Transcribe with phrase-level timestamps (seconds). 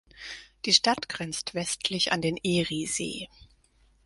[0.65, 3.29] Die Stadt grenzt westlich an den Eriesee.